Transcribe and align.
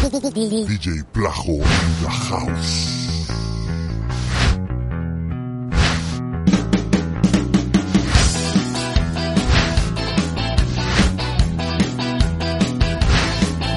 DJ 0.00 1.04
Plajo 1.12 1.56
in 1.56 1.60
the 1.60 2.08
house. 2.08 3.20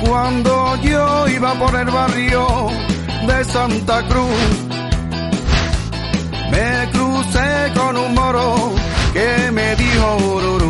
Cuando 0.07 0.77
yo 0.77 1.27
iba 1.27 1.53
por 1.59 1.75
el 1.75 1.87
barrio 1.87 2.69
de 3.27 3.43
Santa 3.43 4.07
Cruz, 4.07 4.29
me 6.51 6.89
crucé 6.93 7.73
con 7.75 7.97
un 7.97 8.13
moro 8.13 8.71
que 9.11 9.51
me 9.51 9.75
dijo 9.75 10.62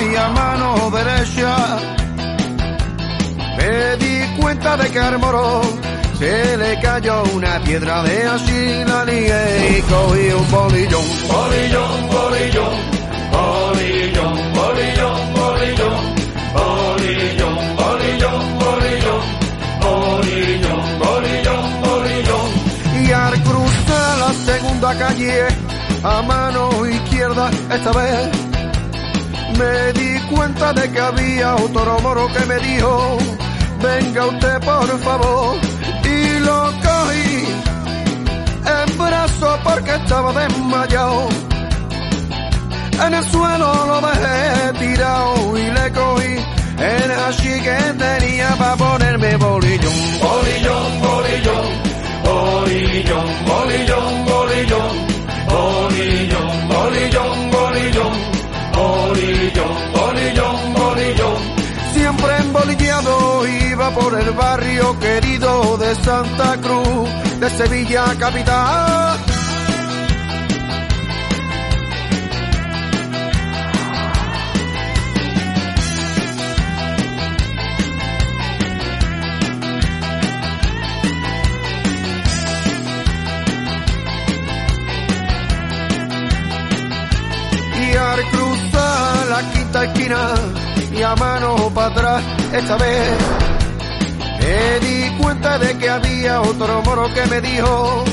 y 0.00 0.16
a 0.16 0.28
mano 0.28 0.90
derecha, 0.90 1.56
me 3.56 3.96
di 3.96 4.40
cuenta 4.40 4.76
de 4.76 4.90
que 4.90 4.98
al 4.98 5.18
moro 5.18 5.62
se 6.18 6.56
le 6.56 6.80
cayó 6.80 7.22
una 7.34 7.60
piedra 7.60 8.02
de 8.02 8.24
así 8.24 8.84
la 8.86 9.04
ligué 9.04 9.78
y 9.78 9.82
cogí 9.82 10.28
un 10.30 10.50
bolillón, 10.50 11.04
bolillón, 11.28 12.08
bolillón. 12.08 13.02
Bolillón, 13.32 14.52
bolillón, 14.52 15.34
bolillón, 15.34 16.14
bolillón, 16.54 17.56
bolillón, 17.76 18.56
bolillón, 18.60 19.18
bolillón, 19.80 20.98
bolillón, 21.00 21.82
bolillón. 21.82 23.06
Y 23.06 23.10
al 23.10 23.42
cruzar 23.42 24.18
la 24.18 24.32
segunda 24.34 24.98
calle 24.98 25.46
a 26.04 26.22
mano 26.22 26.86
izquierda 26.86 27.50
esta 27.70 27.92
vez 27.92 28.51
me 29.58 29.92
di 29.92 30.18
cuenta 30.30 30.72
de 30.72 30.90
que 30.90 30.98
había 31.00 31.54
otro 31.56 31.98
moro 32.00 32.26
que 32.32 32.46
me 32.46 32.56
dijo, 32.58 33.18
venga 33.82 34.26
usted 34.26 34.60
por 34.60 34.98
favor. 35.00 35.56
Y 36.04 36.38
lo 36.40 36.72
cogí 36.82 37.44
en 38.66 38.98
brazo 38.98 39.58
porque 39.64 39.94
estaba 39.94 40.32
desmayado. 40.32 41.28
En 43.06 43.14
el 43.14 43.24
suelo 43.24 43.86
lo 43.86 44.00
dejé 44.00 44.72
tirado 44.78 45.58
y 45.58 45.70
le 45.70 45.92
cogí 45.92 46.36
el 46.78 47.10
hashi 47.10 47.60
que 47.60 47.76
tenía 47.98 48.54
para 48.56 48.76
ponerme. 48.76 49.36
Bolillón, 49.36 49.92
bolillón, 50.20 51.00
bolillón, 52.24 53.24
bolillón, 53.44 53.44
bolillón, 53.44 54.24
bolillón, 54.26 55.06
bolillón, 55.48 56.68
bolillón. 56.68 57.50
bolillón 57.50 58.31
bolillón, 59.94 60.74
bolillón. 60.74 61.38
Siempre 61.92 62.36
embolillado 62.38 63.46
iba 63.46 63.90
por 63.90 64.18
el 64.20 64.30
barrio 64.32 64.98
querido 64.98 65.76
de 65.78 65.94
Santa 65.96 66.56
Cruz, 66.60 67.08
de 67.40 67.50
Sevilla 67.50 68.04
capital. 68.18 69.31
Esquina 90.12 90.98
y 90.98 91.02
a 91.02 91.14
mano 91.16 91.70
para 91.74 91.86
atrás 91.88 92.22
esta 92.52 92.76
vez. 92.76 93.18
Me 94.40 94.86
di 94.86 95.22
cuenta 95.22 95.58
de 95.58 95.78
que 95.78 95.88
había 95.88 96.40
otro 96.40 96.82
moro 96.82 97.12
que 97.14 97.26
me 97.26 97.40
dijo 97.40 98.04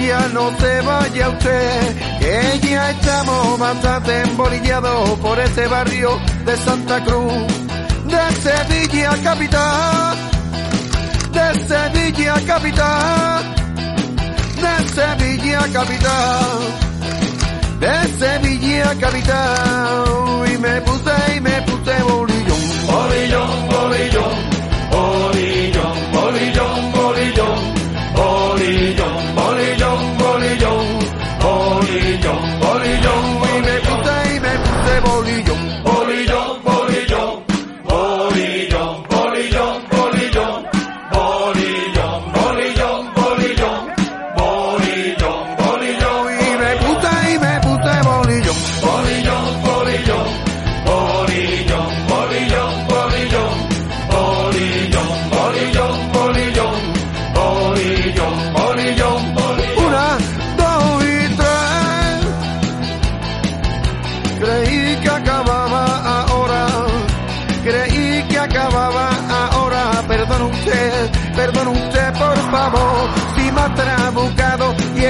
ya 0.00 0.28
no 0.32 0.50
se 0.58 0.80
vaya 0.82 1.28
usted 1.28 2.18
que 2.18 2.68
ya 2.68 2.90
estamos 2.90 3.58
bastante 3.58 4.22
embolillados 4.22 5.10
por 5.20 5.38
este 5.38 5.66
barrio 5.68 6.18
de 6.44 6.56
Santa 6.56 7.02
Cruz 7.04 7.32
de 8.04 8.34
Sevilla 8.42 9.10
capital 9.22 10.16
de 11.32 11.66
Sevilla 11.68 12.34
capital 12.46 13.54
de 14.56 14.88
Sevilla 14.88 15.60
capital 15.72 16.83
de 17.84 18.08
Sevilla 18.18 18.94
capital. 18.98 20.04
Y 20.52 20.58
me 20.58 20.80
puse 20.82 21.36
y 21.36 21.40
me 21.40 21.62
puse 21.62 22.02
bolillón, 22.02 22.62
bolillón, 22.86 23.68
bolillón, 23.68 24.13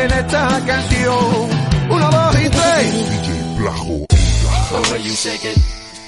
en 0.05 0.13
esta 0.13 0.61
canción. 0.67 1.49
Una, 1.91 2.11
dos 2.11 2.41
y 2.41 2.49
tres. 2.49 3.11
DJ 3.11 3.57
Plajo 3.59 3.95
in 3.95 4.07
the 4.09 4.17
oh, 4.73 4.83
The 4.83 4.93
way 4.93 5.03
you 5.03 5.15
shake 5.15 5.45
it, 5.45 5.59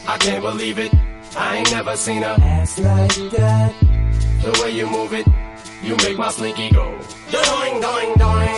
I 0.06 0.18
can't 0.18 0.42
believe 0.42 0.78
it. 0.78 0.92
I 1.36 1.56
ain't 1.58 1.70
never 1.70 1.96
seen 1.96 2.22
a 2.22 2.34
ass 2.40 2.78
like 2.78 3.30
that. 3.36 3.72
The 4.42 4.62
way 4.62 4.70
you 4.72 4.86
move 4.86 5.12
it, 5.12 5.26
you 5.82 5.96
make 5.96 6.16
my 6.18 6.30
slinky 6.30 6.70
go. 6.70 6.84
Doing, 7.30 7.80
doing, 7.80 8.12
doing. 8.16 8.56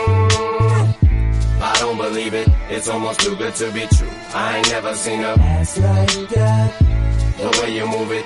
I 1.60 1.76
don't 1.80 1.96
believe 1.96 2.34
it. 2.34 2.48
It's 2.70 2.88
almost 2.88 3.20
too 3.20 3.34
good 3.36 3.54
to 3.56 3.72
be 3.72 3.86
true. 3.96 4.10
I 4.34 4.58
ain't 4.58 4.70
never 4.70 4.94
seen 4.94 5.20
a 5.20 5.34
Ass 5.40 5.78
like 5.78 6.28
that. 6.30 6.78
The 7.38 7.60
way 7.62 7.76
you 7.76 7.86
move 7.86 8.12
it, 8.12 8.24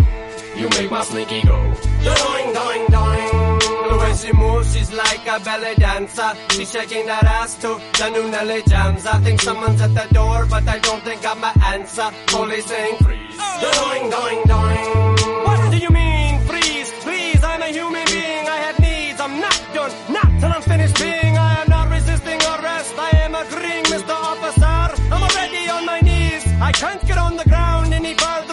you 0.56 0.68
make 0.68 0.90
my 0.90 1.02
slinky 1.02 1.40
go. 1.42 1.56
Doing, 2.02 2.52
doing, 2.52 2.86
doing. 2.90 3.31
The 3.62 3.96
way 4.00 4.14
she 4.14 4.32
moves, 4.32 4.74
she's 4.74 4.92
like 4.92 5.26
a 5.26 5.38
belly 5.44 5.74
dancer. 5.76 6.30
She's 6.50 6.70
shaking 6.70 7.06
that 7.06 7.24
ass 7.24 7.54
to 7.62 7.80
the 7.98 8.08
new 8.10 8.30
Nelly 8.30 8.62
jams. 8.66 9.06
I 9.06 9.18
think 9.20 9.40
someone's 9.40 9.80
at 9.80 9.94
the 9.94 10.06
door, 10.14 10.46
but 10.50 10.66
I 10.66 10.78
don't 10.78 11.02
think 11.04 11.24
I'm 11.24 11.40
my 11.40 11.54
answer. 11.66 12.08
Police 12.26 12.66
saying 12.66 12.96
freeze. 13.04 13.38
Doing, 13.62 14.04
doing, 14.10 14.40
doing. 14.52 14.88
What 15.46 15.70
do 15.70 15.76
you 15.78 15.90
mean 15.90 16.40
freeze? 16.50 16.90
Please, 17.04 17.42
I'm 17.44 17.62
a 17.62 17.70
human 17.78 18.04
being. 18.06 18.44
I 18.56 18.58
have 18.66 18.78
needs. 18.80 19.20
I'm 19.20 19.40
not 19.40 19.58
done. 19.74 19.92
Not 20.12 20.28
till 20.40 20.52
I'm 20.56 20.62
finished 20.62 20.98
being. 20.98 21.38
I 21.38 21.62
am 21.62 21.68
not 21.68 21.90
resisting 21.90 22.40
arrest. 22.52 22.94
I 22.98 23.10
am 23.24 23.34
agreeing, 23.34 23.84
Mr. 23.84 24.14
Officer. 24.30 25.02
I'm 25.12 25.22
already 25.22 25.68
on 25.68 25.86
my 25.86 26.00
knees. 26.00 26.44
I 26.60 26.72
can't 26.72 27.04
get 27.06 27.18
on 27.18 27.36
the 27.36 27.44
ground 27.44 27.92
any 27.94 28.14
further. 28.14 28.51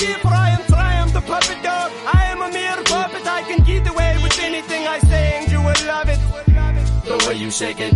For 0.00 0.28
I 0.28 0.94
am 0.94 1.12
the 1.12 1.20
puppet 1.20 1.62
dog. 1.62 1.92
I 2.06 2.24
am 2.32 2.40
a 2.40 2.50
mere 2.50 2.82
puppet. 2.84 3.26
I 3.26 3.42
can 3.42 3.62
get 3.64 3.86
away 3.86 4.16
with 4.22 4.38
anything 4.40 4.86
I 4.86 4.98
say 5.00 5.40
and 5.40 5.52
you 5.52 5.58
will 5.58 5.86
love 5.86 6.08
it. 6.08 6.18
The 7.04 7.26
way 7.28 7.34
you 7.34 7.50
shake 7.50 7.80
it, 7.80 7.92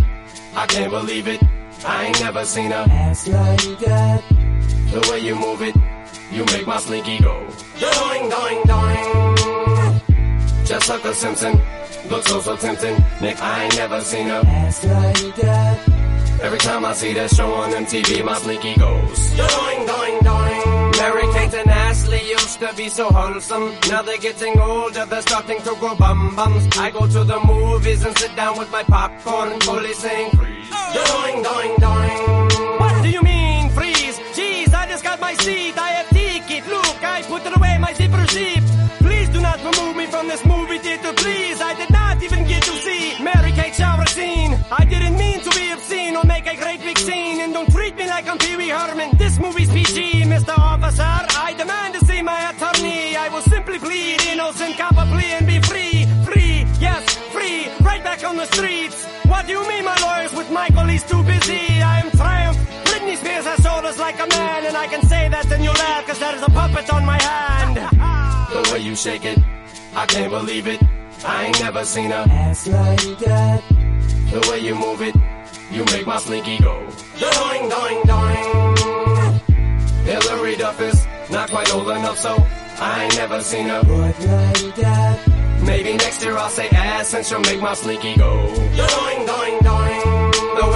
I 0.55 0.67
can't 0.67 0.91
believe 0.91 1.27
it. 1.27 1.41
I 1.83 2.05
ain't 2.05 2.19
never 2.19 2.45
seen 2.45 2.71
a 2.71 2.85
Ass 2.87 3.27
like 3.27 3.79
that. 3.79 4.23
the 4.91 5.07
way 5.09 5.19
you 5.19 5.33
move 5.35 5.63
it, 5.63 5.75
you 6.31 6.45
make 6.45 6.67
my 6.67 6.77
slinky 6.77 7.17
go. 7.17 7.33
Doing, 7.79 8.29
doing, 8.29 8.61
doing. 8.69 10.01
Just 10.63 10.87
like 10.87 11.05
a 11.05 11.13
Simpson, 11.13 11.59
looks 12.11 12.27
so 12.27 12.39
so 12.39 12.55
tempting. 12.55 12.97
Nick, 13.19 13.41
I 13.41 13.63
ain't 13.63 13.75
never 13.77 13.99
seen 14.01 14.27
a. 14.29 14.41
Ass 14.45 14.85
like 14.85 15.35
that. 15.37 15.89
Every 16.43 16.59
time 16.59 16.85
I 16.85 16.93
see 16.93 17.13
that 17.13 17.31
show 17.31 17.51
on 17.51 17.71
MTV, 17.71 18.23
my 18.23 18.37
slinky 18.37 18.75
goes. 18.75 19.29
Doing, 19.31 19.87
doing, 19.87 20.19
doing. 20.19 20.84
Used 22.55 22.71
to 22.71 22.77
be 22.77 22.87
so 22.87 23.09
wholesome. 23.09 23.75
Now 23.89 24.01
they're 24.01 24.17
getting 24.17 24.57
older, 24.57 25.05
they're 25.05 25.21
starting 25.23 25.61
to 25.63 25.75
grow 25.75 25.93
bum 25.95 26.37
bums. 26.37 26.65
I 26.77 26.89
go 26.89 27.05
to 27.05 27.23
the 27.25 27.37
movies 27.45 28.05
and 28.05 28.17
sit 28.17 28.33
down 28.37 28.57
with 28.57 28.71
my 28.71 28.81
popcorn, 28.83 29.59
fully 29.59 29.91
saying 29.91 30.31
freeze. 30.31 30.69
Doing, 30.95 31.43
doing, 31.43 31.75
doing. 31.83 32.79
What 32.79 33.03
do 33.03 33.09
you 33.09 33.21
mean 33.23 33.69
freeze? 33.71 34.17
Jeez, 34.37 34.73
I 34.73 34.87
just 34.87 35.03
got 35.03 35.19
my 35.19 35.33
seat. 35.33 35.77
I 35.77 35.89
have 35.97 36.09
ticket. 36.11 36.65
Look, 36.69 37.03
I 37.03 37.23
put 37.23 37.45
it 37.45 37.57
away, 37.57 37.77
my 37.77 37.91
zipper 37.91 38.25
zip. 38.27 38.63
Please 38.99 39.27
do 39.35 39.41
not 39.41 39.59
remove 39.59 39.97
me 39.97 40.05
from 40.05 40.29
this 40.29 40.45
movie 40.45 40.77
theater, 40.77 41.11
please. 41.11 41.59
I 41.59 41.73
did 41.73 41.89
not 41.89 42.23
even 42.23 42.47
get 42.47 42.63
to 42.63 42.71
see 42.71 43.21
Mary 43.21 43.51
Kate 43.51 43.75
shower 43.75 44.05
scene. 44.05 44.57
I 44.71 44.85
didn't 44.85 45.17
mean 45.17 45.41
to 45.41 45.49
be 45.49 45.71
obscene 45.71 46.15
or 46.15 46.23
make 46.23 46.47
a 46.47 46.55
great 46.55 46.79
big 46.79 46.97
scene. 46.99 47.34
You 68.95 69.11
shake 69.11 69.25
it, 69.25 69.37
I 69.93 70.05
can't 70.05 70.31
believe 70.31 70.67
it. 70.67 70.81
I 71.25 71.45
ain't 71.47 71.59
never 71.59 71.83
seen 71.83 72.11
a 72.11 72.21
Ass 72.29 72.65
like 72.67 73.19
that. 73.25 73.61
the 74.31 74.47
way 74.49 74.59
you 74.59 74.73
move 74.73 75.01
it, 75.01 75.13
you 75.69 75.83
make 75.93 76.07
my 76.07 76.17
slinky 76.17 76.57
go. 76.59 76.75
Doing, 77.19 77.63
doing, 77.73 77.99
doing. 78.11 78.45
Hillary 80.05 80.55
Duff 80.55 80.79
is 80.79 81.05
not 81.29 81.49
quite 81.49 81.73
old 81.73 81.89
enough, 81.89 82.17
so 82.17 82.37
I 82.79 83.03
ain't 83.03 83.15
never 83.17 83.41
seen 83.41 83.69
a 83.69 83.83
Butt 83.83 84.17
like 84.19 84.75
that. 84.75 85.19
Maybe 85.65 85.93
next 85.97 86.23
year 86.23 86.37
I'll 86.37 86.49
say 86.49 86.69
ass 86.69 87.13
and 87.13 87.25
she'll 87.25 87.41
make 87.41 87.59
my 87.59 87.73
slinky 87.73 88.15
go. 88.15 88.31
Doing, 88.55 89.25
doing, 89.25 89.59
doing. 89.59 89.84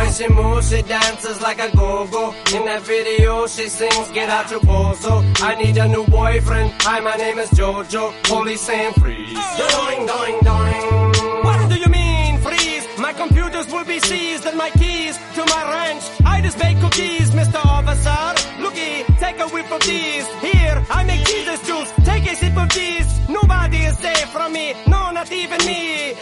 Way 0.09 0.15
she 0.15 0.33
moves, 0.33 0.69
she 0.69 0.81
dances 0.81 1.39
like 1.41 1.59
a 1.59 1.69
go-go. 1.75 2.33
In 2.55 2.65
that 2.65 2.81
video, 2.81 3.45
she 3.47 3.69
sings, 3.69 4.09
get 4.11 4.29
out 4.29 4.49
your 4.49 4.59
bozo. 4.61 5.13
I 5.41 5.55
need 5.61 5.77
a 5.77 5.87
new 5.87 6.05
boyfriend. 6.07 6.71
Hi, 6.81 6.99
my 6.99 7.15
name 7.15 7.37
is 7.37 7.49
Jojo. 7.51 8.11
Police 8.23 8.61
saying 8.61 8.93
freeze. 8.93 9.37
Doing, 9.57 10.01
doing, 10.07 10.37
doing. 10.49 11.43
What 11.45 11.69
do 11.69 11.75
you 11.75 11.89
mean, 11.89 12.39
freeze? 12.39 12.85
My 12.97 13.13
computers 13.13 13.71
will 13.71 13.85
be 13.85 13.99
seized 13.99 14.45
and 14.45 14.57
my 14.57 14.71
keys 14.71 15.15
to 15.35 15.41
my 15.45 15.63
ranch. 15.75 16.03
I 16.25 16.41
just 16.41 16.57
bake 16.57 16.79
cookies, 16.79 17.29
Mr. 17.31 17.63
Officer. 17.63 18.21
Looky, 18.63 19.03
take 19.19 19.39
a 19.39 19.47
whiff 19.49 19.71
of 19.71 19.81
these. 19.81 20.25
Here, 20.41 20.83
I 20.89 21.03
make 21.03 21.23
Jesus 21.25 21.61
juice. 21.67 21.91
Take 22.03 22.25
a 22.31 22.35
sip 22.35 22.57
of 22.57 22.69
these. 22.73 23.29
Nobody 23.29 23.77
is 23.77 23.97
safe 23.99 24.29
from 24.29 24.53
me. 24.53 24.73
No, 24.87 25.11
not 25.11 25.31
even 25.31 25.59
me. 25.67 26.15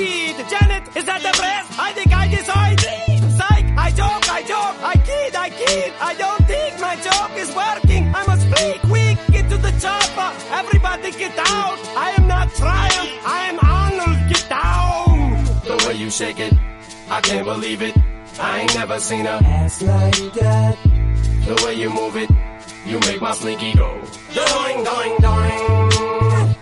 I 0.00 0.06
think 0.06 0.36
I 0.36 0.42
did. 0.42 0.48
Janet, 0.50 0.96
is 0.96 1.04
that 1.04 1.20
the 1.22 1.32
press? 1.36 1.78
I 1.78 1.92
think 1.92 2.12
I 2.12 2.26
decided. 2.28 3.20
Psych, 3.36 3.66
I 3.76 3.90
joke, 3.90 4.24
I 4.30 4.40
joke, 4.42 4.76
I 4.82 4.94
kid, 4.96 5.34
I 5.36 5.50
kid. 5.50 5.92
I 6.00 6.14
don't 6.14 6.44
think 6.46 6.80
my 6.80 6.96
joke 6.96 7.32
is 7.36 7.50
working. 7.54 8.12
I 8.14 8.24
must 8.26 8.46
flee 8.48 8.78
quick, 8.88 9.18
get 9.30 9.50
to 9.50 9.58
the 9.58 9.72
chopper. 9.80 10.30
Everybody 10.52 11.10
get 11.12 11.36
out. 11.38 11.78
I 11.96 12.14
am 12.16 12.26
not 12.28 12.48
Triumph, 12.54 13.12
I 13.26 13.38
am 13.50 13.58
Arnold. 13.60 14.28
Get 14.32 14.48
down. 14.48 15.44
The 15.68 15.76
way 15.86 15.94
you 15.96 16.10
shake 16.10 16.40
it, 16.40 16.54
I 17.10 17.20
can't 17.20 17.44
believe 17.44 17.82
it. 17.82 17.94
I 18.40 18.60
ain't 18.60 18.74
never 18.74 18.98
seen 18.98 19.26
a 19.26 19.36
Ass 19.44 19.82
like 19.82 20.32
that. 20.40 20.78
the 21.46 21.62
way 21.64 21.74
you 21.74 21.90
move 21.90 22.16
it, 22.16 22.30
you 22.86 22.98
make 23.00 23.20
my 23.20 23.32
slinky 23.32 23.74
go. 23.74 24.00
Doing, 24.32 24.84
doing, 24.84 25.14
doing. 25.20 26.54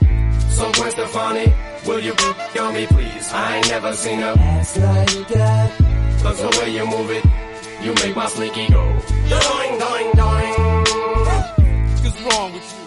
So 0.50 0.72
Gwen 0.72 0.90
Stefani, 0.90 1.52
will 1.88 2.00
you 2.00 2.14
be 2.52 2.58
on 2.58 2.74
me 2.74 2.86
please? 2.86 3.32
I 3.32 3.56
ain't 3.56 3.68
never 3.68 3.92
seen 3.94 4.20
a 4.20 4.32
Ass 4.38 4.76
like 4.76 5.28
that. 5.28 5.70
Cause 6.22 6.40
the 6.42 6.50
way 6.58 6.74
you 6.74 6.86
move 6.86 7.10
it, 7.10 7.24
you 7.82 7.94
make 7.94 8.14
my 8.14 8.28
slinky 8.28 8.68
go. 8.68 8.84
Doing, 9.32 9.72
doing, 9.82 10.10
doing. 10.20 10.54
What's 12.02 12.20
wrong 12.26 12.52
with 12.52 12.68
you? 12.74 12.84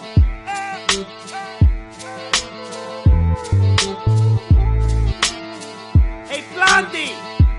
Hey, 6.30 6.44
Blondie! 6.54 7.14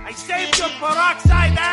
I 0.05 0.11
saved 0.15 0.57
your 0.59 0.69
peroxide 0.79 1.57
ass 1.57 1.72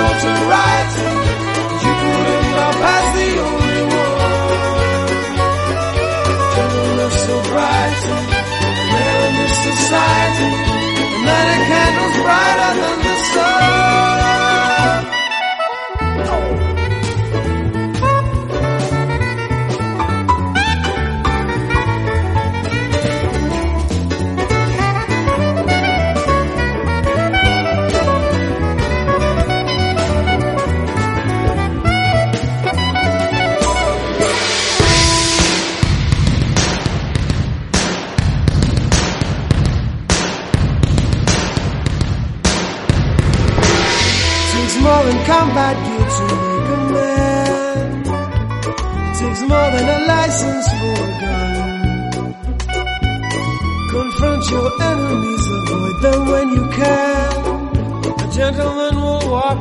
To 0.00 0.06
notoriety. 0.06 0.79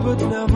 but 0.10 0.28
now 0.28 0.49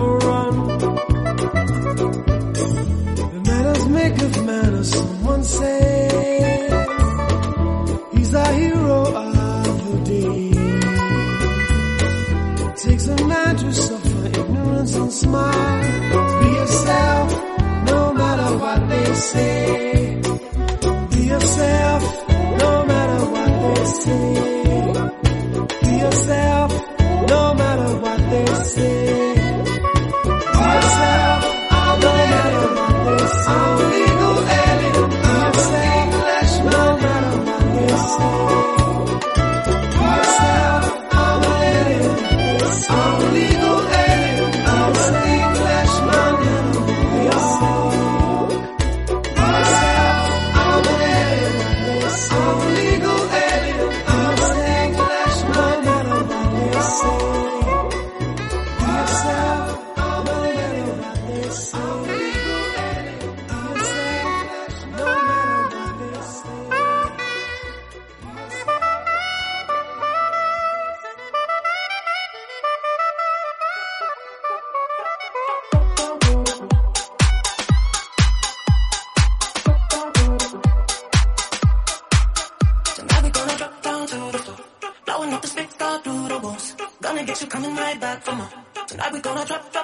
gonna 89.23 89.45
drop, 89.45 89.71
drop. 89.71 89.82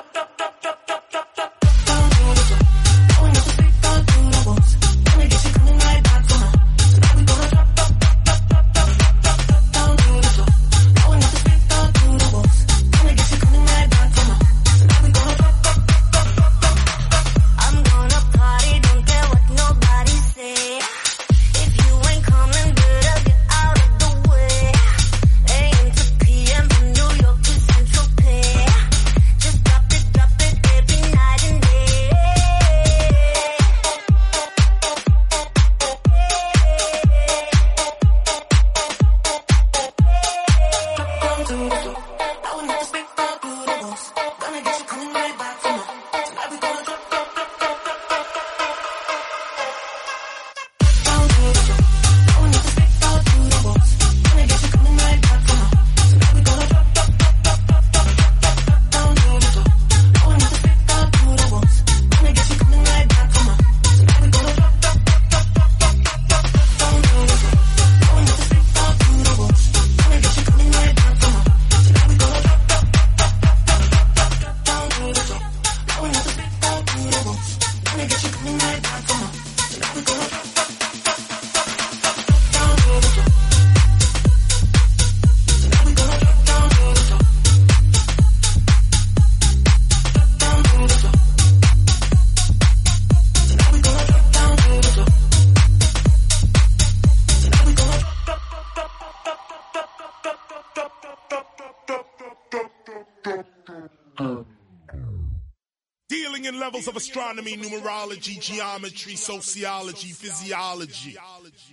astronomy, 107.10 107.58
numerology, 107.58 108.39
geometry, 108.39 109.16
sociology, 109.16 110.10
physiology, 110.10 111.18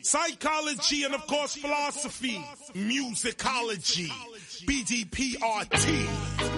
psychology, 0.01 1.05
and 1.05 1.15
of 1.15 1.27
course 1.27 1.55
philosophy, 1.55 2.43
musicology, 2.75 4.09
BDPRT. 4.65 6.56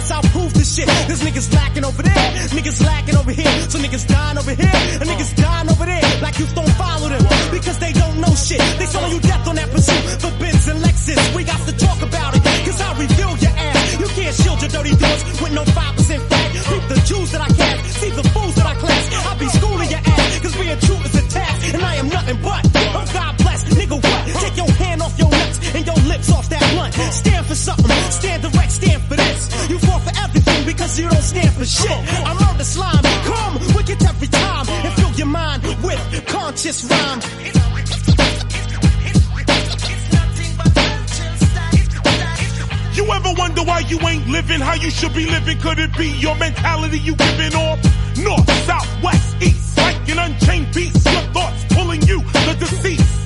Guess 0.00 0.10
I'll 0.10 0.30
prove 0.32 0.52
this 0.54 0.76
shit. 0.76 0.86
This 1.08 1.20
niggas 1.22 1.52
lacking 1.54 1.84
over 1.84 2.02
there, 2.02 2.28
niggas 2.56 2.80
lacking 2.84 3.16
over 3.16 3.32
here. 3.32 3.52
So 3.68 3.78
niggas 3.78 4.06
dying 4.08 4.38
over 4.38 4.54
here, 4.54 4.72
and 5.00 5.06
niggas 5.08 5.36
dying 5.36 5.68
over 5.68 5.84
there. 5.84 6.02
Like 6.22 6.38
you 6.38 6.46
don't 6.54 6.74
follow 6.80 7.08
them, 7.08 7.22
because 7.50 7.78
they 7.78 7.92
don't 7.92 8.16
know 8.20 8.34
shit. 8.34 8.60
They 8.78 8.86
selling 8.86 9.12
you 9.12 9.20
death 9.20 9.46
on 9.46 9.56
that 9.56 9.70
pursuit 9.70 10.02
for 10.22 10.32
Benz 10.40 10.68
and 10.68 10.80
Lexus. 10.82 11.20
We 11.36 11.44
got 11.44 11.60
to 11.66 11.72
talk 11.76 12.00
about 12.02 12.34
it, 12.34 12.42
cause 12.64 12.80
I'll 12.80 12.96
reveal 12.96 13.36
your 13.44 13.54
ass. 13.54 14.00
You 14.00 14.08
can't 14.16 14.34
shield 14.34 14.60
your 14.62 14.70
dirty 14.70 14.96
doors 14.96 15.22
with 15.42 15.52
no 15.52 15.64
5% 15.64 15.89
stand 31.30 31.52
for 31.54 31.64
shit. 31.64 31.98
I 32.26 32.32
murder 32.34 32.64
slime, 32.64 33.04
come 33.30 33.54
wicked 33.76 34.02
every 34.02 34.28
time 34.28 34.66
and 34.68 34.92
fill 34.98 35.12
your 35.12 35.26
mind 35.26 35.62
with 35.62 36.26
conscious 36.26 36.84
rhyme. 36.90 37.20
You 42.96 43.04
ever 43.12 43.32
wonder 43.38 43.62
why 43.62 43.80
you 43.90 43.98
ain't 44.00 44.26
living 44.28 44.60
how 44.60 44.74
you 44.74 44.90
should 44.90 45.14
be 45.14 45.26
living? 45.26 45.58
Could 45.60 45.78
it 45.78 45.96
be 45.96 46.08
your 46.18 46.34
mentality 46.36 46.98
you 46.98 47.14
giving 47.14 47.54
off? 47.54 47.78
North, 48.18 48.50
south, 48.66 48.90
west, 49.02 49.36
east, 49.40 49.76
like 49.78 50.08
an 50.10 50.18
unchained 50.18 50.74
beast. 50.74 51.06
Your 51.06 51.22
thoughts 51.32 51.64
pulling 51.70 52.02
you, 52.02 52.20
the 52.46 52.56
deceased. 52.58 53.19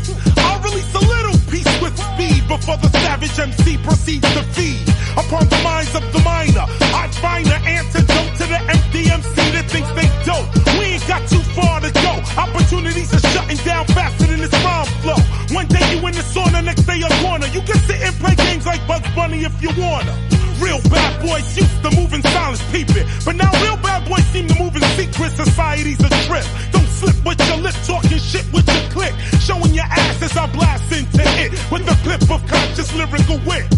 Before 2.49 2.77
the 2.79 2.89
savage 2.89 3.39
MC 3.39 3.79
proceeds 3.79 4.29
to 4.35 4.43
feed 4.55 4.89
upon 5.17 5.49
the 5.49 5.61
minds 5.63 5.95
of 5.95 6.05
the 6.13 6.21
minor. 6.21 6.67
I 6.95 7.09
find 7.21 7.47
the 7.47 7.57
antidote 7.57 8.33
to 8.39 8.45
the 8.45 8.61
empty 8.75 9.03
MC 9.11 9.41
that 9.55 9.67
thinks 9.71 9.91
they 9.97 10.09
dope. 10.29 10.49
We 10.79 10.85
ain't 10.97 11.07
got 11.07 11.23
too 11.29 11.45
far 11.57 11.81
to 11.81 11.91
go. 11.91 12.13
Opportunities 12.37 13.13
are 13.15 13.25
shutting 13.33 13.61
down 13.65 13.87
faster 13.87 14.27
than 14.27 14.41
this 14.41 14.53
rhyme 14.65 14.87
flow. 15.03 15.21
One 15.55 15.69
day 15.69 15.85
you 15.93 16.07
in 16.07 16.15
the 16.15 16.25
sauna, 16.35 16.65
next 16.65 16.85
day 16.85 17.01
a 17.01 17.11
corner. 17.23 17.47
You 17.49 17.63
can 17.63 17.79
sit 17.87 18.01
and 18.03 18.15
play 18.17 18.35
games 18.35 18.67
like 18.67 18.87
Bugs 18.87 19.09
Bunny 19.15 19.45
if 19.45 19.55
you 19.63 19.71
wanna. 19.81 20.15
Real 20.61 20.81
bad 20.89 21.21
boys 21.23 21.57
used 21.57 21.83
to 21.83 21.91
move 21.97 22.13
in 22.15 22.23
silence, 22.23 22.63
peep 22.71 22.91
it. 22.91 23.07
But 23.25 23.37
now 23.37 23.51
real 23.63 23.74
lyrical 32.97 33.41
wit. 33.47 33.74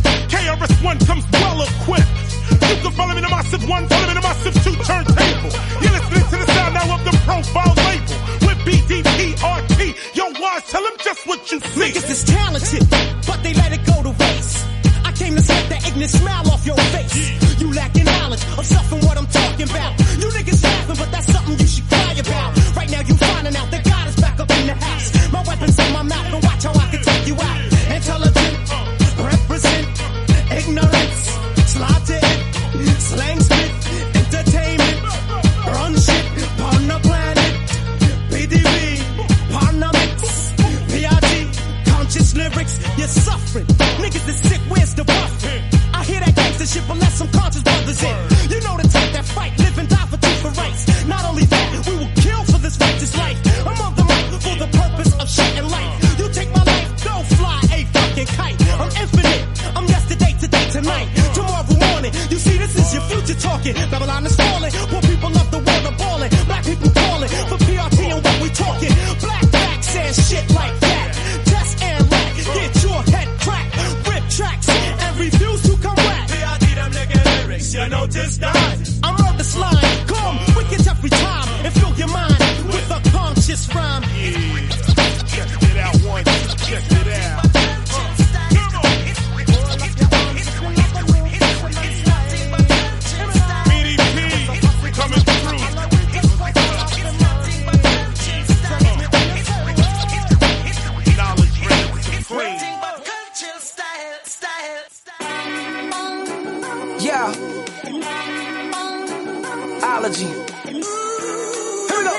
Ology. 110.06 110.22
Here 110.22 110.34
we 110.70 112.04
go. 112.06 112.14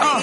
Uh. 0.00 0.20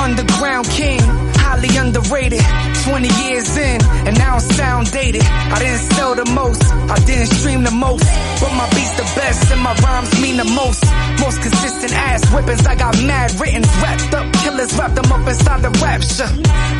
Underground 0.00 0.66
king, 0.68 1.00
highly 1.36 1.76
underrated. 1.76 2.40
20 2.84 3.08
years 3.22 3.56
in, 3.58 3.84
and 4.08 4.16
now 4.16 4.36
I 4.36 4.38
sound 4.38 4.90
dated. 4.90 5.22
I 5.22 5.58
didn't 5.58 5.80
sell 5.92 6.14
the 6.14 6.24
most, 6.32 6.64
I 6.64 6.96
didn't 7.04 7.26
stream 7.26 7.62
the 7.62 7.70
most. 7.70 8.06
But 8.40 8.54
my 8.54 8.66
beats 8.70 8.96
the 8.96 9.04
best, 9.20 9.52
and 9.52 9.60
my 9.60 9.74
rhymes 9.74 10.18
mean 10.22 10.38
the 10.38 10.44
most. 10.44 10.82
Most 11.20 11.42
consistent 11.42 11.92
ass 11.92 12.24
whippings, 12.32 12.66
I 12.66 12.74
got 12.74 12.96
mad 13.02 13.38
written, 13.38 13.60
wrapped 13.82 14.14
up 14.14 14.32
killers, 14.40 14.72
wrapped 14.78 14.94
them 14.94 15.12
up 15.12 15.28
inside 15.28 15.60
the 15.60 15.70
rapture. 15.84 16.30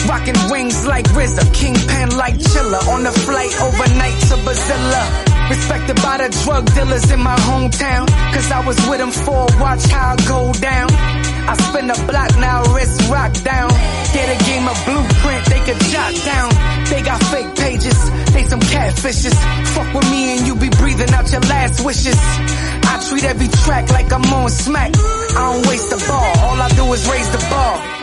Rocking 0.08 0.40
wings 0.50 0.86
like 0.86 1.04
RZA, 1.04 1.52
kingpin 1.52 2.16
like 2.16 2.36
Chilla. 2.38 2.80
On 2.88 3.02
the 3.04 3.12
flight 3.12 3.52
overnight 3.60 4.18
to 4.30 4.36
Bazilla. 4.40 5.29
Respected 5.50 5.96
by 5.96 6.16
the 6.22 6.30
drug 6.44 6.64
dealers 6.74 7.10
in 7.10 7.20
my 7.20 7.34
hometown. 7.34 8.06
Cause 8.32 8.52
I 8.52 8.64
was 8.64 8.78
with 8.88 8.98
them 8.98 9.10
for 9.10 9.46
watch 9.58 9.82
how 9.90 10.14
I 10.14 10.16
go 10.30 10.52
down. 10.54 10.88
I 11.50 11.54
spin 11.58 11.86
the 11.88 11.98
block 12.06 12.30
now, 12.38 12.62
wrist 12.72 13.10
rock 13.10 13.32
down. 13.42 13.70
Get 14.14 14.26
a 14.30 14.38
game 14.46 14.66
of 14.70 14.78
blueprint 14.86 15.42
they 15.50 15.60
could 15.66 15.80
jot 15.90 16.14
down. 16.22 16.50
They 16.86 17.02
got 17.02 17.20
fake 17.34 17.50
pages, 17.56 17.98
they 18.30 18.44
some 18.44 18.60
catfishes. 18.60 19.34
Fuck 19.74 19.92
with 19.92 20.08
me 20.10 20.38
and 20.38 20.46
you 20.46 20.54
be 20.54 20.70
breathing 20.70 21.10
out 21.10 21.26
your 21.32 21.42
last 21.42 21.84
wishes. 21.84 22.20
I 22.86 23.02
treat 23.10 23.24
every 23.24 23.48
track 23.48 23.90
like 23.90 24.12
I'm 24.12 24.22
on 24.32 24.50
smack. 24.50 24.92
I 24.94 25.52
don't 25.52 25.66
waste 25.66 25.90
the 25.90 25.98
ball, 26.06 26.30
all 26.46 26.62
I 26.62 26.68
do 26.78 26.92
is 26.92 27.02
raise 27.10 27.30
the 27.34 27.42
ball. 27.50 27.99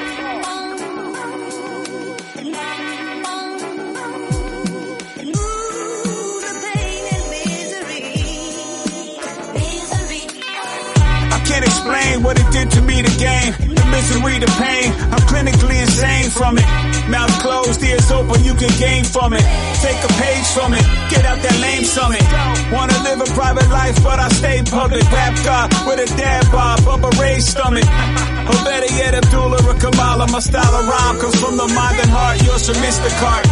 Explain 11.87 12.23
what 12.23 12.39
it 12.39 12.49
did 12.51 12.71
to 12.71 12.81
me, 12.81 13.01
the 13.01 13.15
game. 13.17 13.53
The 13.75 13.85
misery, 13.87 14.39
the 14.39 14.51
pain. 14.59 14.91
I'm 15.11 15.23
clinically 15.31 15.79
insane 15.79 16.29
from 16.29 16.57
it. 16.57 16.67
Mouth 17.09 17.31
closed, 17.41 17.81
ears 17.83 18.11
open, 18.11 18.43
you 18.43 18.53
can 18.55 18.71
gain 18.79 19.03
from 19.03 19.33
it. 19.33 19.43
Take 19.79 19.99
a 20.03 20.11
page 20.19 20.47
from 20.51 20.73
it, 20.73 20.83
get 21.09 21.23
out 21.25 21.39
that 21.41 21.57
lame 21.59 21.83
summit. 21.83 22.23
Wanna 22.71 22.97
live 23.03 23.21
a 23.21 23.29
private 23.33 23.69
life, 23.69 23.95
but 24.03 24.19
I 24.19 24.27
stay 24.29 24.61
public. 24.63 25.03
Rap 25.11 25.35
God 25.45 25.67
with 25.87 25.99
a 25.99 26.17
dad 26.17 26.51
bob, 26.51 26.87
up 26.87 27.03
a 27.03 27.21
raised 27.21 27.47
stomach. 27.47 28.36
Or 28.47 28.59
better 28.63 28.91
yet, 28.95 29.13
Abdullah 29.13 29.61
or 29.67 29.75
Kamala. 29.75 30.27
My 30.31 30.39
style 30.39 30.75
of 30.75 30.87
rhyme 30.87 31.17
comes 31.19 31.37
from 31.39 31.57
the 31.57 31.67
mind 31.67 31.99
and 31.99 32.09
heart. 32.09 32.41
Yours 32.43 32.65
from 32.67 32.77
Mr. 32.79 33.09
Cart. 33.19 33.45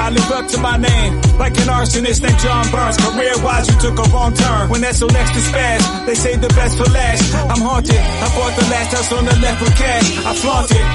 I 0.00 0.10
live 0.10 0.30
up 0.30 0.46
to 0.48 0.58
my 0.58 0.76
name, 0.76 1.20
like 1.38 1.56
an 1.58 1.68
arsonist 1.68 2.22
named 2.22 2.38
John 2.38 2.64
Burns. 2.70 2.96
Career 2.98 3.34
wise, 3.42 3.66
you 3.68 3.76
took 3.80 3.98
a 3.98 4.06
wrong 4.10 4.34
turn. 4.34 4.68
When 4.70 4.80
that's 4.80 4.98
so 4.98 5.06
next 5.06 5.32
to 5.32 5.40
spaz, 5.40 6.06
they 6.06 6.14
say 6.14 6.36
the 6.36 6.48
best 6.48 6.76
for 6.78 6.88
last. 6.90 7.34
I'm 7.34 7.60
haunted. 7.60 7.96
I 7.96 8.26
bought 8.34 8.54
the 8.58 8.66
last 8.70 8.90
house 8.94 9.12
on 9.12 9.24
the 9.24 9.36
left 9.40 9.60
with 9.62 9.76
cash. 9.76 10.06
I 10.26 10.34
flaunt 10.34 10.70
it. 10.70 10.86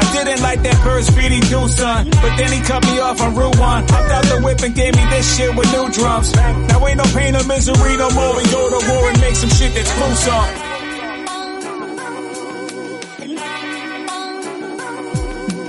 I 0.00 0.02
didn't 0.12 0.42
like 0.42 0.62
that 0.62 0.78
bird 0.84 1.04
speedy 1.04 1.40
do 1.40 1.68
son. 1.68 2.08
But 2.10 2.36
then 2.36 2.52
he 2.52 2.60
cut 2.62 2.84
me 2.86 3.00
off 3.00 3.20
on 3.20 3.34
Route 3.34 3.58
1. 3.58 3.88
Hopped 3.88 4.10
out 4.10 4.24
the 4.24 4.40
whip 4.42 4.60
and 4.62 4.74
gave 4.74 4.94
me 4.94 5.04
this 5.10 5.36
shit 5.36 5.54
with 5.54 5.70
new 5.72 5.90
drums. 5.90 6.34
Now 6.34 6.86
ain't 6.86 6.98
no 6.98 7.04
pain 7.12 7.34
or 7.34 7.44
misery 7.44 7.96
no 7.96 8.10
more. 8.10 8.36
We 8.36 8.44
go 8.50 8.70
to 8.70 8.80
war 8.88 9.10
and 9.10 9.20
make 9.20 9.34
some 9.34 9.50
shit 9.50 9.74
that's 9.74 9.92
gruesome. 9.98 10.69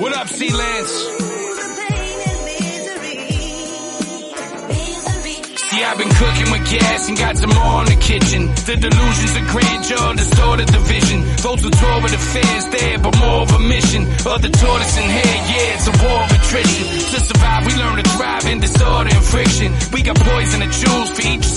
What 0.01 0.17
up, 0.17 0.27
C 0.29 0.49
Lance? 0.49 0.89
See, 5.61 5.83
I've 5.85 5.97
been 5.99 6.09
cooking 6.09 6.49
with 6.49 6.65
gas 6.71 7.07
and 7.07 7.15
got 7.19 7.37
some 7.37 7.53
more 7.53 7.81
in 7.85 7.89
the 7.93 8.01
kitchen. 8.01 8.47
The 8.65 8.77
delusions 8.81 9.35
of 9.37 9.45
grandeur, 9.53 10.13
distorted 10.17 10.69
the 10.69 10.79
vision. 10.89 11.21
Those 11.45 11.61
who 11.61 11.69
tour 11.69 12.01
with 12.01 12.13
affairs 12.17 12.65
there, 12.73 12.97
but 12.97 13.13
more 13.19 13.41
of 13.45 13.51
a 13.53 13.59
mission. 13.59 14.09
Other 14.25 14.49
tortoise 14.49 14.97
in 14.97 15.05
hair, 15.05 15.37
yeah, 15.53 15.77
it's 15.77 15.85
a 15.85 15.93
war 16.01 16.19
of 16.25 16.31
attrition. 16.33 16.85
To 17.13 17.19
survive, 17.21 17.67
we 17.67 17.73
learn 17.77 18.01
to 18.01 18.09
thrive 18.09 18.45
in 18.47 18.59
disorder 18.59 19.11
and 19.13 19.23
friction. 19.23 19.69
We 19.93 20.01
got 20.01 20.17
poison 20.17 20.61
to 20.61 20.69
choose 20.81 21.09
for 21.13 21.21
each. 21.29 21.50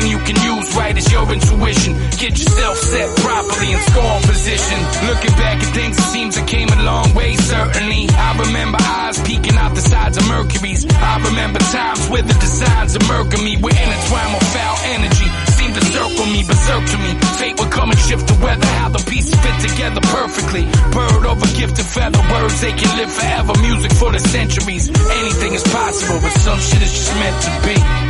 But 0.00 0.08
the 0.08 0.08
best 0.08 0.08
thing 0.08 0.10
you 0.10 0.18
can 0.24 0.36
use, 0.56 0.76
right, 0.76 0.96
is 0.96 1.12
your 1.12 1.26
intuition. 1.32 1.92
Get 2.16 2.32
yourself 2.38 2.76
set 2.78 3.08
properly 3.20 3.72
in 3.72 3.80
scoring 3.80 4.22
position. 4.22 4.78
Looking 5.06 5.34
back 5.36 5.56
at 5.60 5.74
things, 5.74 5.98
it 5.98 6.08
seems 6.12 6.38
I 6.38 6.44
came 6.46 6.68
a 6.68 6.82
long 6.82 7.14
way, 7.14 7.36
certainly. 7.36 8.08
I 8.08 8.38
remember 8.38 8.78
eyes 8.80 9.20
peeking 9.22 9.56
out 9.56 9.74
the 9.74 9.80
sides 9.80 10.16
of 10.16 10.26
Mercury's. 10.28 10.86
I 10.88 11.20
remember 11.24 11.58
times 11.60 12.08
where 12.08 12.22
the 12.22 12.34
designs 12.34 12.96
of 12.96 13.02
me. 13.44 13.56
We're 13.56 13.76
intertwined 13.76 14.32
with 14.34 14.48
foul 14.52 14.76
energy. 14.96 15.28
Seem 15.56 15.72
to 15.74 15.84
circle 15.84 16.26
me, 16.26 16.40
berserk 16.44 16.84
to 16.90 16.98
me. 16.98 17.12
Fate 17.38 17.56
will 17.58 17.70
come 17.70 17.90
and 17.90 18.00
shift 18.00 18.26
the 18.26 18.36
weather. 18.44 18.66
How 18.80 18.88
the 18.88 19.02
pieces 19.10 19.34
fit 19.36 19.56
together 19.68 20.00
perfectly. 20.00 20.64
Bird 20.92 21.26
over 21.26 21.46
gifted 21.56 21.86
feather. 21.86 22.20
Words 22.30 22.60
they 22.60 22.72
can 22.72 22.90
live 22.96 23.12
forever. 23.12 23.52
Music 23.60 23.92
for 23.92 24.12
the 24.12 24.20
centuries. 24.20 24.88
Anything 24.88 25.52
is 25.54 25.62
possible, 25.64 26.20
but 26.20 26.32
some 26.40 26.58
shit 26.58 26.82
is 26.82 26.92
just 26.92 27.14
meant 27.16 27.36
to 27.44 27.50
be. 27.66 28.09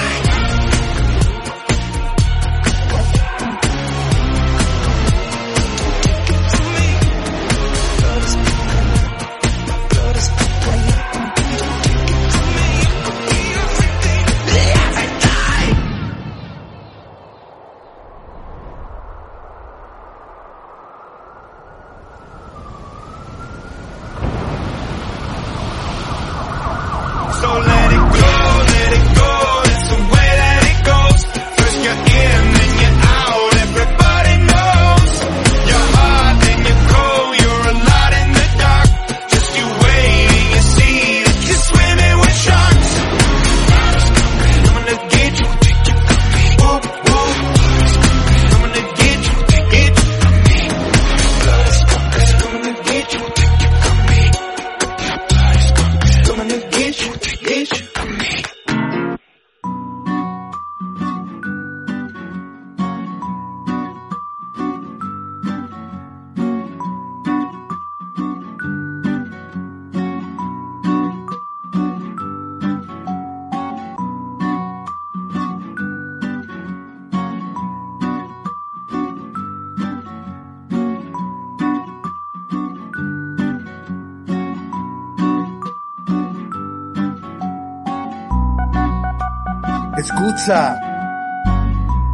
Escucha, 90.01 90.79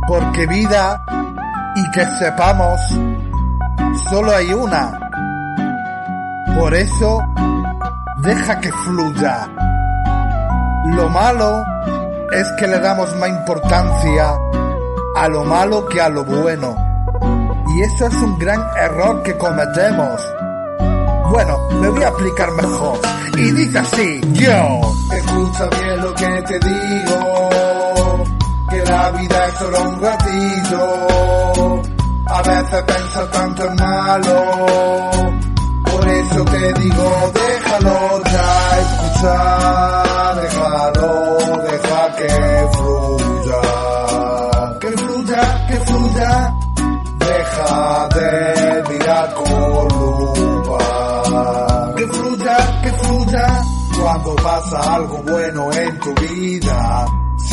porque 0.09 0.45
vida 0.45 1.05
y 1.73 1.91
que 1.91 2.05
sepamos, 2.19 2.81
solo 4.09 4.35
hay 4.35 4.53
una. 4.53 4.91
Por 6.59 6.73
eso, 6.73 7.21
deja 8.17 8.59
que 8.59 8.73
fluya. 8.73 9.47
Lo 10.87 11.09
malo 11.11 11.63
es 12.33 12.51
que 12.59 12.67
le 12.67 12.77
damos 12.79 13.15
más 13.15 13.29
importancia 13.29 14.37
a 15.15 15.27
lo 15.29 15.45
malo 15.45 15.87
que 15.87 16.01
a 16.01 16.09
lo 16.09 16.25
bueno. 16.25 16.75
Y 17.69 17.83
eso 17.83 18.07
es 18.07 18.15
un 18.15 18.37
gran 18.37 18.65
error 18.81 19.23
que 19.23 19.37
cometemos. 19.37 20.21
Bueno, 21.31 21.57
me 21.79 21.87
voy 21.87 22.03
a 22.03 22.09
aplicar 22.09 22.51
mejor. 22.51 22.99
Y 23.37 23.51
dice 23.51 23.79
así, 23.79 24.21
yo. 24.33 24.81
Escucha 25.13 25.69
bien 25.79 26.01
lo 26.01 26.13
que 26.15 26.41
te 26.41 26.59
digo 26.59 27.66
que 28.77 28.83
la 28.91 29.09
vida 29.11 29.45
es 29.47 29.53
solo 29.55 29.81
un 29.89 30.01
ratito. 30.01 30.79
A 32.27 32.41
veces 32.41 32.83
pensar 32.83 33.27
tanto 33.31 33.63
es 33.63 33.73
malo. 33.79 34.43
Por 35.85 36.05
eso 36.07 36.43
te 36.45 36.73
digo, 36.73 37.31
déjalo 37.33 38.23
ya 38.23 38.79
escuchar, 38.81 40.41
déjalo, 40.41 41.37
deja 41.63 42.15
que 42.17 42.29
fluya. 42.73 43.61
Que 44.79 44.91
fluya, 44.91 45.43
que 45.67 45.77
fluya. 45.79 46.53
Deja 47.17 48.07
de 48.15 48.31
mirar 48.89 49.27
con 49.33 49.87
lupa. 49.87 50.81
Que 51.95 52.05
fluya, 52.07 52.57
que 52.83 52.91
fluya. 52.91 53.47
Cuando 54.01 54.35
pasa 54.35 54.77
algo 54.95 55.17
bueno 55.23 55.71
en 55.73 55.99
tu 55.99 56.13
vida 56.13 57.07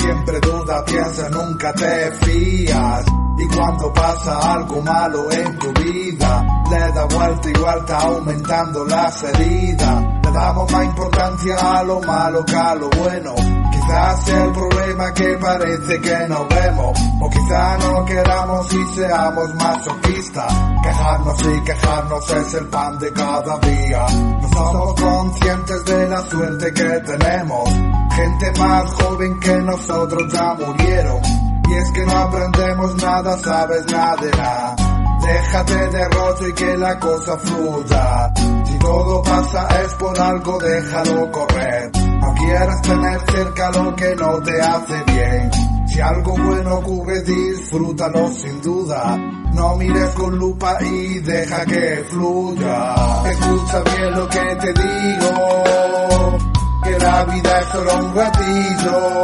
siempre 0.05 0.41
duda, 0.41 0.85
piensa, 0.85 1.29
nunca 1.31 1.73
te 1.73 2.11
fías. 2.13 3.05
Y 3.37 3.49
cuando 3.49 3.93
pasa 3.93 4.53
algo 4.53 4.81
malo 4.83 5.31
en 5.33 5.59
tu 5.59 5.73
vida, 5.73 6.45
le 6.71 6.93
da 6.93 7.05
vuelta 7.07 7.49
y 7.49 7.53
vuelta 7.53 7.99
aumentando 7.99 8.85
las 8.85 9.23
heridas. 9.25 10.05
Le 10.23 10.31
damos 10.31 10.71
más 10.71 10.85
importancia 10.85 11.57
a 11.57 11.83
lo 11.83 12.01
malo 12.01 12.45
que 12.45 12.57
a 12.57 12.75
lo 12.77 12.91
bueno. 12.91 13.35
Quizás 13.73 14.25
sea 14.25 14.45
el 14.45 14.53
problema 14.53 15.13
que 15.15 15.39
parece 15.39 16.01
que 16.01 16.29
no 16.29 16.47
vemos, 16.47 17.01
o 17.21 17.31
quizás 17.31 17.85
no 17.85 18.05
queramos 18.05 18.73
y 18.73 18.87
seamos 18.95 19.55
masoquistas. 19.57 20.55
Quejarnos 20.83 21.43
y 21.43 21.65
quejarnos 21.65 22.31
es 22.31 22.55
el 22.55 22.67
pan 22.69 22.99
de 22.99 23.13
cada 23.13 23.59
día. 23.59 24.07
No 24.41 24.49
somos 24.49 25.01
conscientes 25.01 25.85
de 25.87 26.09
la 26.09 26.23
suerte 26.23 26.73
que 26.73 27.01
tenemos. 27.01 28.04
Gente 28.17 28.53
más 28.61 28.95
joven 28.95 29.41
que 29.41 29.57
nosotros 29.59 30.33
ya 30.33 30.55
murieron. 30.55 31.21
Y 31.69 31.75
es 31.75 31.91
que 31.93 32.05
no 32.07 32.17
aprendemos 32.17 32.95
nada, 33.03 33.39
sabes 33.39 33.87
nada. 33.91 34.77
Déjate 35.21 35.89
de 35.89 36.09
rollo 36.11 36.49
y 36.49 36.53
que 36.53 36.77
la 36.77 36.99
cosa 37.01 37.37
fluya. 37.39 38.33
Si 38.65 38.79
todo 38.79 39.23
pasa 39.23 39.67
es 39.83 39.95
por 39.95 40.21
algo, 40.21 40.59
déjalo 40.59 41.33
correr. 41.33 41.91
No 42.21 42.35
quieras 42.35 42.83
tener 42.83 43.21
cerca 43.33 43.71
lo 43.73 43.97
que 43.97 44.17
no 44.17 44.43
te 44.43 44.61
hace 44.61 45.03
bien. 45.07 45.51
Si 45.89 46.01
algo 46.01 46.37
bueno 46.37 46.75
ocurre, 46.75 47.23
disfrútalo 47.23 48.29
sin 48.29 48.61
duda. 48.61 49.17
No 49.55 49.77
mires 49.77 50.11
con 50.11 50.37
lupa 50.39 50.77
y 50.83 51.21
deja 51.21 51.65
que 51.65 52.05
fluya. 52.11 52.95
Escucha 53.31 53.83
bien 53.83 54.15
lo 54.15 54.29
que 54.29 54.57
te 54.57 54.73
digo. 54.73 56.54
Que 56.85 56.99
la 56.99 57.25
vida 57.25 57.61
es 57.61 57.67
solo 57.69 57.95
un 57.97 58.15
ratillo. 58.15 59.23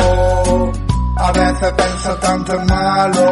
A 1.17 1.33
veces 1.33 1.73
piensa 1.73 2.21
tanto 2.21 2.55
en 2.55 2.67
malo. 2.67 3.27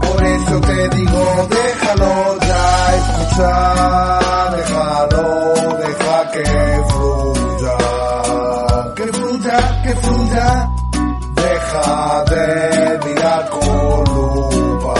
Por 0.00 0.24
eso 0.24 0.60
te 0.60 0.88
digo, 0.90 1.48
déjalo 1.50 2.38
ya 2.40 2.94
escuchar, 2.96 4.56
déjalo, 4.56 5.24
deja 5.78 6.30
que 6.30 6.44
fluya, 6.88 7.74
que 8.94 9.06
fluya, 9.12 9.82
que 9.82 9.92
fluya, 9.96 10.70
deja 11.34 12.24
de 12.30 12.44
mirar 13.04 13.50
con 13.50 14.04
lupa, 14.14 14.94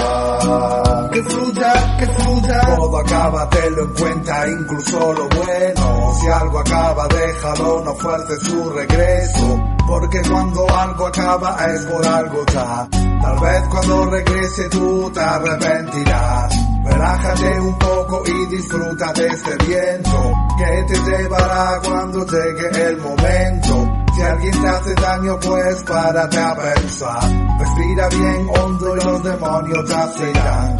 que 1.12 1.22
fluya, 1.22 1.72
que 1.98 2.06
fluya, 2.06 2.60
todo 2.76 2.98
acaba, 2.98 3.48
tenlo 3.48 3.82
en 3.82 3.92
cuenta, 3.94 4.48
incluso 4.48 5.12
lo 5.12 5.28
bueno, 5.28 5.85
si 6.20 6.26
algo 6.28 6.58
acaba, 6.58 7.06
déjalo, 7.08 7.82
no 7.84 7.94
fuerces 7.94 8.40
su 8.42 8.70
regreso, 8.70 9.60
porque 9.86 10.22
cuando 10.22 10.66
algo 10.70 11.06
acaba 11.06 11.56
es 11.66 11.84
por 11.86 12.06
algo 12.06 12.44
ya. 12.52 12.88
Tal 13.22 13.38
vez 13.40 13.62
cuando 13.70 14.06
regrese 14.06 14.68
tú 14.68 15.10
te 15.12 15.20
arrepentirás. 15.20 16.54
Relájate 16.84 17.60
un 17.60 17.78
poco 17.78 18.22
y 18.26 18.46
disfruta 18.46 19.12
de 19.12 19.26
este 19.26 19.56
viento 19.66 20.32
que 20.58 20.94
te 20.94 21.10
llevará 21.10 21.80
cuando 21.84 22.24
llegue 22.24 22.88
el 22.88 22.96
momento. 22.98 23.88
Si 24.14 24.22
alguien 24.22 24.62
te 24.62 24.68
hace 24.68 24.94
daño, 24.94 25.38
pues 25.40 25.82
párate 25.82 26.38
a 26.38 26.54
pensar. 26.54 27.58
Respira 27.58 28.08
bien 28.08 28.48
hondo 28.48 28.96
y 28.96 29.00
los 29.04 29.22
demonios 29.24 29.90
ya 29.90 30.08
se 30.08 30.30
irán. 30.30 30.75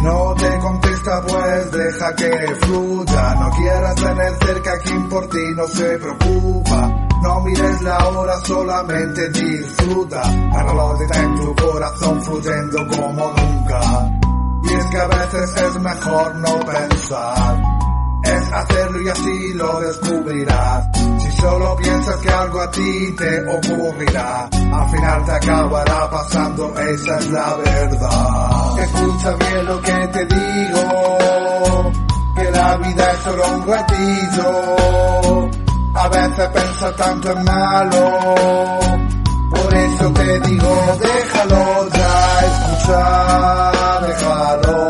Si 0.00 0.06
no 0.06 0.34
te 0.34 0.58
contesta, 0.60 1.22
pues 1.26 1.72
deja 1.72 2.14
que 2.14 2.54
fluya. 2.62 3.34
No 3.34 3.50
quieras 3.50 3.94
tener 3.96 4.32
cerca 4.46 4.78
quien 4.78 5.08
por 5.10 5.28
ti 5.28 5.42
no 5.54 5.66
se 5.66 5.98
preocupa. 5.98 7.08
No 7.22 7.40
mires 7.40 7.82
la 7.82 8.08
hora, 8.08 8.40
solamente 8.46 9.28
disfruta. 9.28 10.22
El 10.22 10.68
reloj 10.68 11.02
está 11.02 11.22
en 11.22 11.34
tu 11.34 11.54
corazón 11.54 12.22
fluyendo 12.22 12.88
como 12.88 13.30
nunca. 13.30 14.10
Y 14.62 14.72
es 14.72 14.86
que 14.86 14.96
a 14.96 15.06
veces 15.06 15.56
es 15.56 15.80
mejor 15.82 16.34
no 16.36 16.60
pensar. 16.60 17.62
Es 18.22 18.52
hacerlo 18.52 19.02
y 19.02 19.08
así 19.10 19.52
lo 19.52 19.80
descubrirás. 19.80 20.99
Solo 21.40 21.76
piensas 21.76 22.16
que 22.16 22.28
algo 22.30 22.60
a 22.60 22.70
ti 22.70 23.14
te 23.16 23.48
ocurrirá, 23.48 24.48
al 24.52 24.90
final 24.90 25.24
te 25.24 25.32
acabará 25.32 26.10
pasando, 26.10 26.78
esa 26.78 27.18
es 27.18 27.30
la 27.30 27.56
verdad. 27.56 28.78
Escucha 28.78 29.36
bien 29.36 29.66
lo 29.66 29.80
que 29.80 30.08
te 30.08 30.26
digo, 30.26 31.90
que 32.36 32.50
la 32.50 32.76
vida 32.76 33.12
es 33.12 33.18
solo 33.20 33.42
un 33.54 33.66
ratillo. 33.66 34.50
A 35.94 36.08
veces 36.08 36.48
piensa 36.48 36.92
tanto 36.96 37.32
en 37.32 37.44
malo, 37.44 38.20
por 39.50 39.74
eso 39.74 40.12
te 40.12 40.40
digo, 40.40 40.98
déjalo 41.00 41.88
ya 41.88 42.40
escuchar, 42.46 44.06
déjalo, 44.06 44.89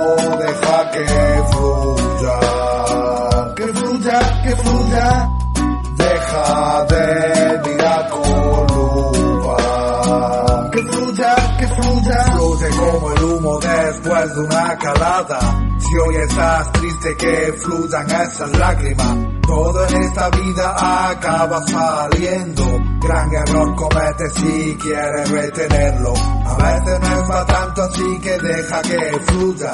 después 14.20 14.34
de 14.34 14.40
una 14.40 14.78
calada. 14.78 15.38
Si 15.78 15.96
hoy 15.96 16.16
estás 16.16 16.72
triste 16.72 17.16
que 17.16 17.52
fluyan 17.58 18.10
esas 18.10 18.58
lágrimas, 18.58 19.16
todo 19.46 19.86
en 19.86 20.02
esta 20.02 20.30
vida 20.30 21.10
acaba 21.10 21.60
saliendo. 21.66 22.64
Gran 23.00 23.32
error 23.32 23.74
cometes 23.76 24.32
si 24.34 24.76
quieres 24.76 25.30
retenerlo. 25.30 26.12
A 26.44 26.54
veces 26.54 27.00
no 27.00 27.20
es 27.20 27.28
para 27.28 27.46
tanto 27.46 27.82
así 27.82 28.18
que 28.20 28.38
deja 28.38 28.82
que 28.82 29.20
fluya. 29.26 29.72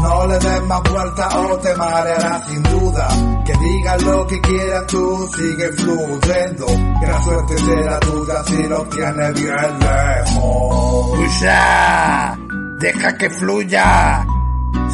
No 0.00 0.26
le 0.28 0.38
des 0.38 0.62
más 0.62 0.82
vuelta 0.84 1.28
o 1.40 1.56
te 1.58 1.74
marearás 1.74 2.46
sin 2.46 2.62
duda. 2.62 3.08
Que 3.44 3.52
digan 3.52 4.04
lo 4.04 4.26
que 4.28 4.40
quieran 4.40 4.86
tú, 4.86 5.28
sigue 5.36 5.72
fluyendo. 5.72 6.66
Que 7.00 7.06
la 7.06 7.20
suerte 7.20 7.58
será 7.58 8.00
tuya 8.00 8.44
si 8.44 8.62
lo 8.62 8.82
tienes 8.84 9.34
bien 9.34 9.78
lejos. 9.80 11.16
¡Fluya! 11.16 12.47
¡Deja 12.78 13.16
que 13.16 13.28
fluya! 13.30 14.24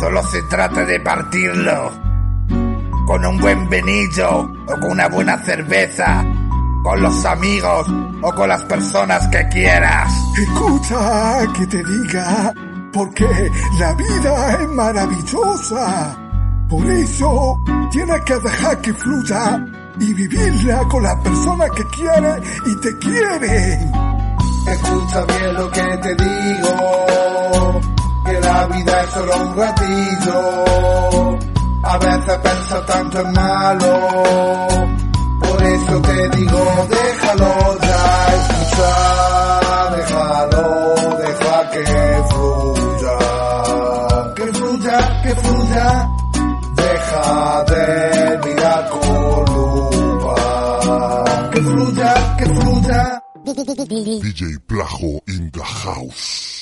Solo 0.00 0.22
se 0.24 0.42
trata 0.42 0.84
de 0.84 1.00
partirlo. 1.00 1.92
Con 3.06 3.26
un 3.26 3.38
buen 3.38 3.68
venillo 3.68 4.40
o 4.40 4.80
con 4.80 4.92
una 4.92 5.08
buena 5.08 5.38
cerveza. 5.38 6.24
Con 6.82 7.02
los 7.02 7.24
amigos 7.24 7.86
o 8.22 8.34
con 8.34 8.48
las 8.48 8.62
personas 8.64 9.28
que 9.28 9.46
quieras. 9.48 10.12
Escucha 10.38 11.46
que 11.56 11.66
te 11.66 11.82
diga, 11.84 12.54
porque 12.92 13.50
la 13.78 13.92
vida 13.94 14.52
es 14.60 14.68
maravillosa. 14.68 16.18
Por 16.68 16.86
eso 16.90 17.62
tienes 17.90 18.20
que 18.22 18.34
dejar 18.34 18.80
que 18.80 18.94
fluya 18.94 19.64
y 20.00 20.14
vivirla 20.14 20.80
con 20.88 21.02
las 21.02 21.16
personas 21.16 21.70
que 21.76 21.84
quieres 21.84 22.36
y 22.66 22.80
te 22.80 22.98
quieren. 22.98 23.92
Escucha 24.66 25.24
bien 25.26 25.54
lo 25.54 25.70
que 25.70 25.82
te 25.98 26.14
digo, 26.14 27.80
que 28.34 28.40
la 28.40 28.66
vida 28.66 29.02
es 29.02 29.10
solo 29.10 29.36
un 29.36 29.56
ratillo. 29.56 30.40
A 31.84 31.98
veces 31.98 32.38
piensa 32.42 32.86
tanto 32.86 33.20
en 33.20 33.32
malo, 33.32 34.08
por 35.40 35.62
eso 35.62 36.00
te 36.00 36.28
digo, 36.30 36.86
déjalo 36.88 37.78
ya 37.80 38.26
escuchar, 38.38 39.96
déjalo, 39.96 40.94
deja 41.18 41.70
que 41.70 41.84
fluya, 42.30 43.16
que 44.34 44.46
fluya, 44.54 45.22
que 45.22 45.34
fluya, 45.36 46.08
deja 46.74 47.64
de 47.64 48.38
mirar 48.44 48.88
con 48.88 49.44
lupa, 49.54 50.34
que 51.52 51.60
fluya, 51.60 52.36
que 52.38 52.46
fluya. 52.46 53.20
DJ 53.44 54.58
Plajo 54.66 55.20
in 55.28 55.50
the 55.50 55.62
house. 55.62 56.53